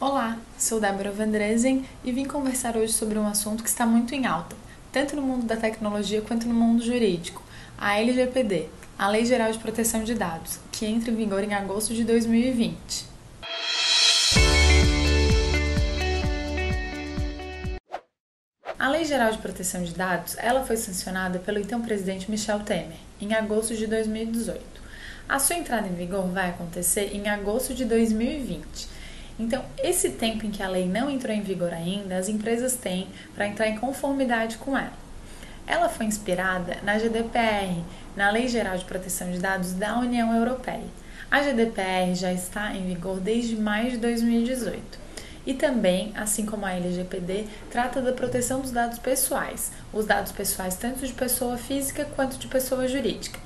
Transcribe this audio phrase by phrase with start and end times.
[0.00, 4.24] Olá, sou Débora Vandresen e vim conversar hoje sobre um assunto que está muito em
[4.24, 4.56] alta,
[4.90, 7.42] tanto no mundo da tecnologia quanto no mundo jurídico,
[7.76, 11.92] a LGPD, a Lei Geral de Proteção de Dados, que entra em vigor em agosto
[11.92, 13.04] de 2020.
[18.78, 22.96] A Lei Geral de Proteção de Dados, ela foi sancionada pelo então presidente Michel Temer
[23.20, 24.62] em agosto de 2018.
[25.28, 28.89] A sua entrada em vigor vai acontecer em agosto de 2020
[29.40, 33.08] então, esse tempo em que a lei não entrou em vigor ainda, as empresas têm
[33.34, 34.92] para entrar em conformidade com ela.
[35.66, 37.82] Ela foi inspirada na GDPR,
[38.14, 40.84] na Lei Geral de Proteção de Dados da União Europeia.
[41.30, 44.98] A GDPR já está em vigor desde maio de 2018
[45.46, 50.76] e também, assim como a LGPD, trata da proteção dos dados pessoais, os dados pessoais
[50.76, 53.40] tanto de pessoa física quanto de pessoa jurídica.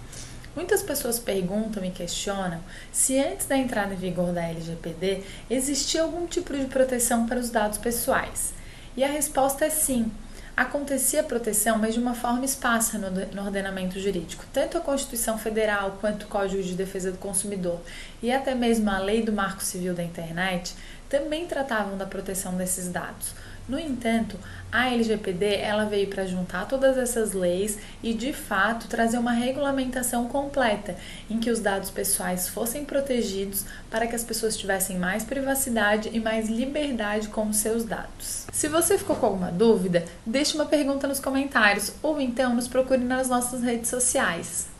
[0.54, 2.60] Muitas pessoas perguntam e questionam
[2.92, 7.50] se antes da entrada em vigor da LGPD existia algum tipo de proteção para os
[7.50, 8.52] dados pessoais.
[8.96, 10.10] E a resposta é sim.
[10.56, 14.44] Acontecia proteção, mas de uma forma esparsa no ordenamento jurídico.
[14.52, 17.80] Tanto a Constituição Federal quanto o Código de Defesa do Consumidor
[18.22, 20.72] e até mesmo a Lei do Marco Civil da Internet
[21.08, 23.34] também tratavam da proteção desses dados.
[23.66, 24.38] No entanto,
[24.70, 30.28] a LGPD ela veio para juntar todas essas leis e de fato trazer uma regulamentação
[30.28, 30.96] completa
[31.30, 36.20] em que os dados pessoais fossem protegidos para que as pessoas tivessem mais privacidade e
[36.20, 38.46] mais liberdade com os seus dados.
[38.52, 43.02] Se você ficou com alguma dúvida, deixe uma pergunta nos comentários ou então nos procure
[43.02, 44.73] nas nossas redes sociais.